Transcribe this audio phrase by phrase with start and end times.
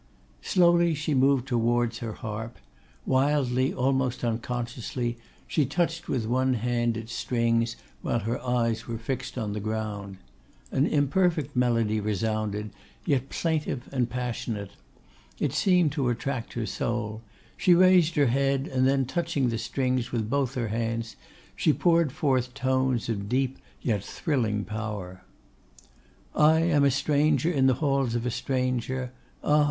[0.41, 2.57] Slowly she moved towards her harp;
[3.05, 9.37] wildly, almost unconsciously, she touched with one hand its strings, while her eyes were fixed
[9.37, 10.17] on the ground.
[10.71, 12.71] An imperfect melody resounded;
[13.05, 14.71] yet plaintive and passionate.
[15.37, 17.21] It seemed to attract her soul.
[17.55, 21.15] She raised her head, and then, touching the strings with both her hands,
[21.55, 25.21] she poured forth tones of deep, yet thrilling power.
[26.33, 29.11] 'I am a stranger in the halls of a stranger!
[29.43, 29.59] Ah!